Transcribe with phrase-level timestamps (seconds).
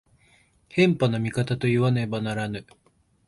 [0.67, 2.65] 偏頗な見方といわねばならぬ。